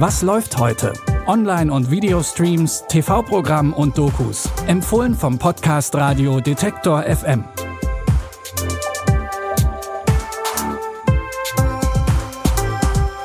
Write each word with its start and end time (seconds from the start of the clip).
Was 0.00 0.22
läuft 0.22 0.58
heute? 0.58 0.92
Online- 1.26 1.72
und 1.72 1.90
Videostreams, 1.90 2.84
TV-Programm 2.88 3.72
und 3.72 3.98
Dokus. 3.98 4.48
Empfohlen 4.68 5.12
vom 5.12 5.40
Podcast 5.40 5.92
Radio 5.96 6.38
Detektor 6.38 7.02
FM. 7.02 7.42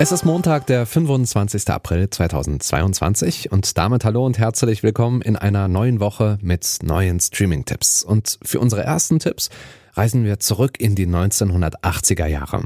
Es 0.00 0.10
ist 0.10 0.24
Montag, 0.24 0.66
der 0.66 0.86
25. 0.86 1.68
April 1.70 2.10
2022 2.10 3.52
und 3.52 3.78
damit 3.78 4.04
hallo 4.04 4.26
und 4.26 4.36
herzlich 4.36 4.82
willkommen 4.82 5.22
in 5.22 5.36
einer 5.36 5.68
neuen 5.68 6.00
Woche 6.00 6.36
mit 6.42 6.78
neuen 6.82 7.20
Streaming-Tipps. 7.20 8.02
Und 8.02 8.40
für 8.42 8.58
unsere 8.58 8.82
ersten 8.82 9.20
Tipps 9.20 9.50
reisen 9.94 10.24
wir 10.24 10.40
zurück 10.40 10.80
in 10.80 10.96
die 10.96 11.06
1980er 11.06 12.26
Jahre. 12.26 12.64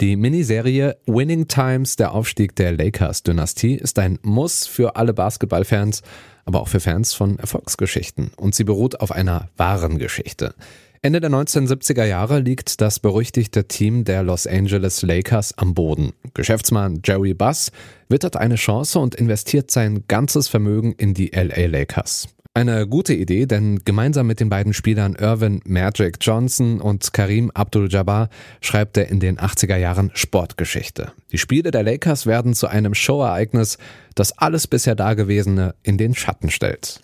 Die 0.00 0.14
Miniserie 0.14 0.96
Winning 1.06 1.48
Times, 1.48 1.96
der 1.96 2.12
Aufstieg 2.12 2.54
der 2.54 2.70
Lakers-Dynastie, 2.70 3.74
ist 3.74 3.98
ein 3.98 4.20
Muss 4.22 4.64
für 4.64 4.94
alle 4.94 5.12
Basketballfans, 5.12 6.02
aber 6.44 6.60
auch 6.60 6.68
für 6.68 6.78
Fans 6.78 7.14
von 7.14 7.36
Erfolgsgeschichten. 7.40 8.30
Und 8.36 8.54
sie 8.54 8.62
beruht 8.62 9.00
auf 9.00 9.10
einer 9.10 9.48
wahren 9.56 9.98
Geschichte. 9.98 10.54
Ende 11.02 11.20
der 11.20 11.30
1970er 11.30 12.04
Jahre 12.04 12.38
liegt 12.38 12.80
das 12.80 13.00
berüchtigte 13.00 13.66
Team 13.66 14.04
der 14.04 14.22
Los 14.22 14.46
Angeles 14.46 15.02
Lakers 15.02 15.58
am 15.58 15.74
Boden. 15.74 16.12
Geschäftsmann 16.32 17.00
Jerry 17.04 17.34
Buss 17.34 17.72
wittert 18.08 18.36
eine 18.36 18.54
Chance 18.54 19.00
und 19.00 19.16
investiert 19.16 19.72
sein 19.72 20.04
ganzes 20.06 20.46
Vermögen 20.46 20.92
in 20.92 21.12
die 21.12 21.32
LA 21.34 21.66
Lakers. 21.66 22.28
Eine 22.54 22.88
gute 22.88 23.14
Idee, 23.14 23.46
denn 23.46 23.84
gemeinsam 23.84 24.26
mit 24.26 24.40
den 24.40 24.48
beiden 24.48 24.72
Spielern 24.74 25.14
Irvin 25.14 25.60
Magic 25.64 26.16
Johnson 26.20 26.80
und 26.80 27.12
Karim 27.12 27.52
Abdul-Jabbar 27.54 28.30
schreibt 28.60 28.96
er 28.96 29.08
in 29.08 29.20
den 29.20 29.38
80er 29.38 29.76
Jahren 29.76 30.10
Sportgeschichte. 30.14 31.12
Die 31.30 31.38
Spiele 31.38 31.70
der 31.70 31.84
Lakers 31.84 32.26
werden 32.26 32.54
zu 32.54 32.66
einem 32.66 32.94
Showereignis, 32.94 33.78
das 34.16 34.36
alles 34.38 34.66
bisher 34.66 34.96
Dagewesene 34.96 35.76
in 35.84 35.98
den 35.98 36.16
Schatten 36.16 36.50
stellt. 36.50 37.00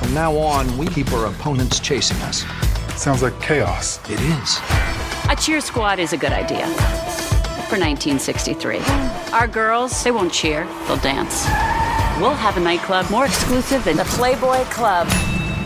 From 0.00 0.12
now 0.12 0.32
on, 0.36 0.66
we 0.76 0.86
keep 0.86 1.12
our 1.12 1.26
opponents 1.26 1.80
chasing 1.80 2.16
us. 2.28 2.44
Sounds 2.96 3.22
like 3.22 3.38
chaos. 3.40 4.00
It 4.08 4.18
is. 4.42 4.60
A 5.30 5.36
cheer 5.36 5.60
squad 5.60 6.00
is 6.00 6.12
a 6.12 6.16
good 6.16 6.32
idea 6.32 6.66
for 7.68 7.78
1963. 7.78 8.80
Our 9.32 9.46
girls, 9.46 10.02
they 10.02 10.10
won't 10.10 10.32
cheer, 10.32 10.66
they'll 10.88 10.96
dance. 10.96 11.46
We'll 12.18 12.34
have 12.34 12.56
a 12.56 12.60
nightclub 12.60 13.10
more 13.10 13.26
exclusive 13.26 13.84
than 13.84 13.98
the 13.98 14.04
Playboy 14.16 14.64
Club. 14.70 15.06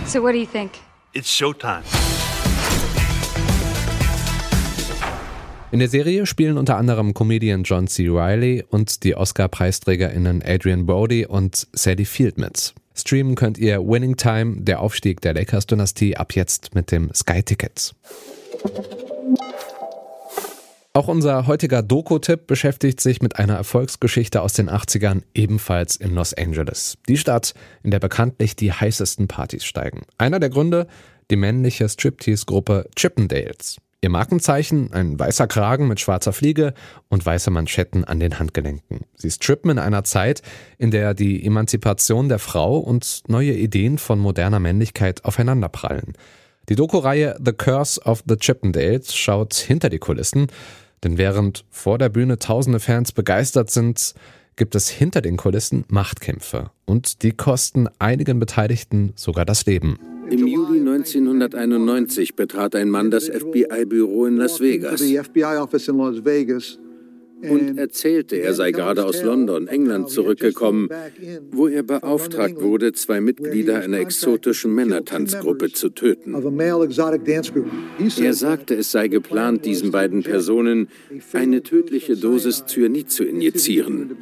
So, 0.04 0.20
what 0.20 0.32
do 0.32 0.38
you 0.38 0.46
think? 0.46 0.80
It's 1.14 1.30
showtime. 1.30 1.84
In 5.70 5.78
der 5.78 5.88
Serie 5.88 6.26
spielen 6.26 6.58
unter 6.58 6.76
anderem 6.76 7.14
Comedian 7.14 7.62
John 7.62 7.86
C. 7.86 8.08
Reilly 8.08 8.64
und 8.68 9.04
die 9.04 9.14
Oscar-PreisträgerInnen 9.14 10.42
Adrian 10.44 10.86
Brody 10.86 11.24
und 11.24 11.68
Sadie 11.72 12.04
Field 12.04 12.36
mit. 12.36 12.74
Streamen 12.96 13.36
könnt 13.36 13.56
ihr 13.56 13.78
Winning 13.86 14.16
Time, 14.16 14.62
der 14.62 14.80
Aufstieg 14.80 15.20
der 15.20 15.34
Lakers-Dynastie, 15.34 16.16
ab 16.16 16.34
jetzt 16.34 16.74
mit 16.74 16.90
dem 16.90 17.14
Sky-Ticket. 17.14 17.94
Auch 20.92 21.06
unser 21.06 21.46
heutiger 21.46 21.83
Doku-Tipp 21.83 22.48
beschäftigt 22.48 23.00
sich 23.00 23.22
mit 23.22 23.38
einer 23.38 23.55
Erfolgsgeschichte 23.55 24.42
aus 24.42 24.55
den 24.55 24.69
80ern, 24.69 25.22
ebenfalls 25.34 25.94
in 25.94 26.16
Los 26.16 26.34
Angeles. 26.34 26.98
Die 27.08 27.16
Stadt, 27.16 27.55
in 27.84 27.92
der 27.92 28.00
bekanntlich 28.00 28.56
die 28.56 28.72
heißesten 28.72 29.28
Partys 29.28 29.64
steigen. 29.64 30.02
Einer 30.18 30.41
der 30.41 30.50
Gründe, 30.50 30.88
die 31.30 31.36
männliche 31.36 31.88
Striptease-Gruppe 31.88 32.88
Chippendales. 32.96 33.77
Ihr 34.00 34.11
Markenzeichen, 34.11 34.92
ein 34.92 35.16
weißer 35.16 35.46
Kragen 35.46 35.86
mit 35.86 36.00
schwarzer 36.00 36.33
Fliege 36.33 36.74
und 37.08 37.24
weiße 37.24 37.52
Manschetten 37.52 38.05
an 38.05 38.18
den 38.18 38.41
Handgelenken. 38.41 39.02
Sie 39.14 39.30
strippen 39.30 39.70
in 39.70 39.78
einer 39.78 40.02
Zeit, 40.02 40.42
in 40.77 40.91
der 40.91 41.14
die 41.14 41.46
Emanzipation 41.46 42.28
der 42.28 42.40
Frau 42.40 42.78
und 42.78 43.22
neue 43.28 43.52
Ideen 43.52 43.98
von 43.98 44.18
moderner 44.18 44.58
Männlichkeit 44.58 45.24
aufeinanderprallen. 45.24 46.14
Die 46.70 46.77
Doku-Reihe 46.77 47.36
The 47.45 47.52
Curse 47.52 48.01
of 48.02 48.22
the 48.28 48.36
Chippendales 48.36 49.14
schaut 49.14 49.55
hinter 49.55 49.89
die 49.89 49.98
Kulissen, 49.98 50.46
denn 51.05 51.18
während 51.18 51.64
vor 51.70 51.98
der 51.98 52.08
Bühne 52.08 52.38
tausende 52.38 52.80
Fans 52.80 53.12
begeistert 53.12 53.70
sind, 53.70 54.14
gibt 54.56 54.74
es 54.74 54.88
hinter 54.90 55.20
den 55.22 55.36
Kulissen 55.36 55.84
Machtkämpfe 55.88 56.70
und 56.84 57.22
die 57.22 57.33
kosten 57.33 57.88
einigen 57.98 58.38
Beteiligten 58.38 59.12
sogar 59.16 59.44
das 59.44 59.64
Leben. 59.66 59.98
Im 60.30 60.46
Juli 60.46 60.80
1991 60.80 62.36
betrat 62.36 62.74
ein 62.74 62.90
Mann 62.90 63.10
das 63.10 63.28
FBI-Büro 63.28 64.27
in 64.27 64.36
Las 64.36 64.60
Vegas 64.60 65.00
und 67.48 67.78
erzählte, 67.78 68.36
er 68.36 68.55
sei 68.55 68.73
gerade 68.73 69.05
aus 69.05 69.23
London, 69.23 69.68
England 69.68 70.11
zurückgekommen, 70.11 70.89
wo 71.51 71.68
er 71.68 71.83
beauftragt 71.83 72.61
wurde, 72.61 72.92
zwei 72.92 73.20
Mitglieder 73.20 73.80
einer 73.80 73.98
exotischen 73.98 74.74
Männertanzgruppe 74.74 75.73
zu 75.73 75.90
töten. 75.90 76.34
Er 78.20 78.34
sagte, 78.34 78.74
es 78.74 78.90
sei 78.90 79.08
geplant, 79.08 79.64
diesen 79.64 79.90
beiden 79.90 80.23
Personen 80.23 80.89
eine 81.33 81.62
tödliche 81.62 82.17
Dosis 82.17 82.64
Cyanid 82.67 83.11
zu 83.11 83.24
injizieren. 83.24 84.17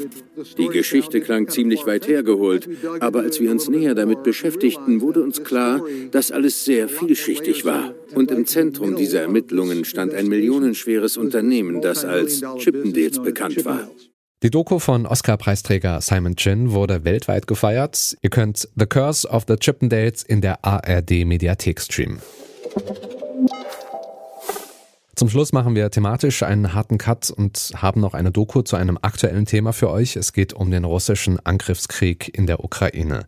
Die 0.57 0.69
Geschichte 0.69 1.21
klang 1.21 1.49
ziemlich 1.49 1.87
weit 1.87 2.09
hergeholt, 2.09 2.69
aber 3.01 3.21
als 3.21 3.41
wir 3.41 3.51
uns 3.51 3.69
näher 3.69 3.95
damit 3.95 4.23
beschäftigten, 4.23 5.01
wurde 5.01 5.23
uns 5.23 5.43
klar, 5.45 5.85
dass 6.11 6.31
alles 6.31 6.65
sehr 6.65 6.89
vielschichtig 6.89 7.65
war. 7.65 7.95
Und 8.15 8.31
im 8.31 8.47
Zentrum 8.47 8.97
dieser 8.97 9.23
Ermittlungen 9.23 9.85
stand 9.85 10.15
ein 10.15 10.29
millionenschweres 10.29 11.17
Unternehmen, 11.17 11.81
das 11.81 12.05
als 12.05 12.43
Chippendales 13.09 13.23
bekannt 13.23 13.65
war. 13.65 13.89
Die 14.43 14.51
Doku 14.51 14.79
von 14.79 15.07
Oscar-Preisträger 15.07 16.01
Simon 16.01 16.37
Chin 16.37 16.71
wurde 16.71 17.05
weltweit 17.05 17.47
gefeiert. 17.47 18.17
Ihr 18.23 18.31
könnt 18.31 18.69
The 18.77 18.87
Curse 18.87 19.29
of 19.29 19.45
the 19.49 19.57
Chippendales 19.57 20.23
in 20.23 20.41
der 20.41 20.65
ARD-Mediathek 20.65 21.81
streamen. 21.81 22.21
Zum 25.17 25.29
Schluss 25.29 25.53
machen 25.53 25.75
wir 25.75 25.91
thematisch 25.91 26.45
einen 26.45 26.75
harten 26.75 26.99
Cut 26.99 27.31
und 27.31 27.73
haben 27.75 28.01
noch 28.01 28.15
eine 28.15 28.31
Doku 28.31 28.63
zu 28.63 28.77
einem 28.77 28.97
aktuellen 29.03 29.47
Thema 29.47 29.73
für 29.73 29.91
euch. 29.91 30.15
Es 30.15 30.33
geht 30.33 30.53
um 30.53 30.71
den 30.71 30.85
russischen 30.85 31.45
Angriffskrieg 31.45 32.31
in 32.33 32.47
der 32.47 32.63
Ukraine. 32.63 33.27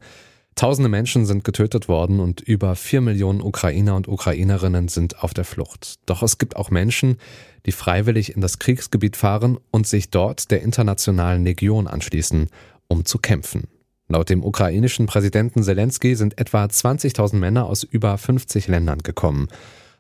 Tausende 0.61 0.91
Menschen 0.91 1.25
sind 1.25 1.43
getötet 1.43 1.89
worden 1.89 2.21
und 2.21 2.43
über 2.43 2.77
vier 2.77 3.01
Millionen 3.01 3.41
Ukrainer 3.41 3.97
und 3.97 4.09
Ukrainerinnen 4.09 4.89
sind 4.89 5.25
auf 5.25 5.33
der 5.33 5.47
Flucht. 5.47 5.95
Doch 6.05 6.23
es 6.23 6.37
gibt 6.37 6.55
auch 6.55 6.69
Menschen, 6.69 7.17
die 7.65 7.73
freiwillig 7.73 8.35
in 8.35 8.43
das 8.43 8.59
Kriegsgebiet 8.59 9.17
fahren 9.17 9.57
und 9.71 9.87
sich 9.87 10.11
dort 10.11 10.51
der 10.51 10.61
internationalen 10.61 11.45
Legion 11.45 11.87
anschließen, 11.87 12.51
um 12.89 13.07
zu 13.07 13.17
kämpfen. 13.17 13.69
Laut 14.09 14.29
dem 14.29 14.45
ukrainischen 14.45 15.07
Präsidenten 15.07 15.63
Zelensky 15.63 16.15
sind 16.15 16.39
etwa 16.39 16.67
20.000 16.67 17.37
Männer 17.37 17.65
aus 17.65 17.83
über 17.83 18.19
50 18.19 18.69
Ländern 18.69 18.99
gekommen. 18.99 19.49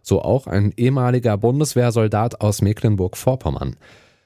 So 0.02 0.20
auch 0.20 0.46
ein 0.46 0.74
ehemaliger 0.76 1.38
Bundeswehrsoldat 1.38 2.42
aus 2.42 2.60
Mecklenburg-Vorpommern. 2.60 3.76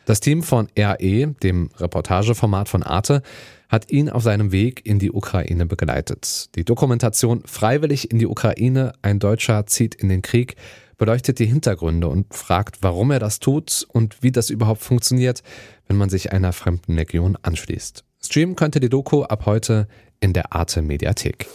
Das 0.06 0.20
Team 0.20 0.42
von 0.42 0.68
RE, 0.78 1.34
dem 1.42 1.70
Reportageformat 1.78 2.68
von 2.68 2.82
Arte, 2.82 3.22
hat 3.68 3.90
ihn 3.90 4.10
auf 4.10 4.22
seinem 4.22 4.52
Weg 4.52 4.84
in 4.84 4.98
die 4.98 5.10
Ukraine 5.10 5.66
begleitet. 5.66 6.54
Die 6.56 6.64
Dokumentation 6.64 7.42
Freiwillig 7.46 8.10
in 8.10 8.18
die 8.18 8.26
Ukraine, 8.26 8.92
ein 9.02 9.18
Deutscher 9.18 9.66
zieht 9.66 9.94
in 9.94 10.08
den 10.08 10.22
Krieg, 10.22 10.56
beleuchtet 10.98 11.38
die 11.38 11.46
Hintergründe 11.46 12.08
und 12.08 12.34
fragt, 12.34 12.82
warum 12.82 13.10
er 13.10 13.18
das 13.18 13.40
tut 13.40 13.86
und 13.88 14.22
wie 14.22 14.30
das 14.30 14.50
überhaupt 14.50 14.82
funktioniert, 14.82 15.42
wenn 15.88 15.96
man 15.96 16.10
sich 16.10 16.32
einer 16.32 16.52
fremden 16.52 16.94
Legion 16.94 17.36
anschließt. 17.42 18.04
Streamen 18.22 18.56
könnte 18.56 18.80
die 18.80 18.88
Doku 18.88 19.22
ab 19.22 19.46
heute 19.46 19.88
in 20.20 20.32
der 20.32 20.52
Arte 20.52 20.82
Mediathek. 20.82 21.46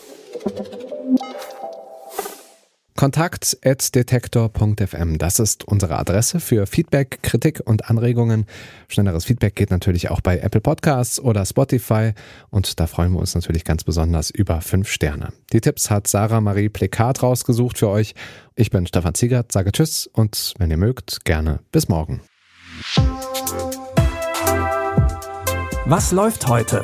Kontakt.detektor.fm. 3.00 5.18
Das 5.20 5.40
ist 5.40 5.64
unsere 5.64 5.98
Adresse 5.98 6.42
für 6.42 6.68
Feedback, 6.68 7.20
Kritik 7.22 7.62
und 7.64 7.90
Anregungen. 7.90 8.46
Schnelleres 8.90 9.24
Feedback 9.24 9.56
geht 9.56 9.72
natürlich 9.72 10.12
auch 10.12 10.20
bei 10.20 10.40
Apple 10.40 10.60
Podcasts 10.60 11.18
oder 11.18 11.46
Spotify 11.46 12.12
und 12.50 12.78
da 12.78 12.88
freuen 12.88 13.14
wir 13.14 13.20
uns 13.20 13.36
natürlich 13.36 13.64
ganz 13.64 13.86
besonders 13.86 14.32
über 14.32 14.60
fünf 14.60 14.92
Sterne. 14.92 15.32
Die 15.54 15.62
Tipps 15.62 15.90
hat 15.90 16.08
Sarah 16.08 16.42
Marie 16.42 16.68
Plekat 16.68 17.24
rausgesucht 17.24 17.78
für 17.78 17.88
euch. 17.88 18.16
Ich 18.58 18.70
bin 18.70 18.86
Stefan 18.86 19.16
Ziegert, 19.16 19.54
sage 19.54 19.72
Tschüss 19.72 20.10
und 20.12 20.56
wenn 20.58 20.70
ihr 20.70 20.76
mögt, 20.76 21.24
gerne 21.24 21.62
bis 21.72 21.88
morgen. 21.88 22.20
Was 25.86 26.12
läuft 26.12 26.50
heute? 26.50 26.84